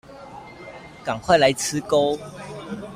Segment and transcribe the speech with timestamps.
[1.05, 2.17] 趕快來吃鉤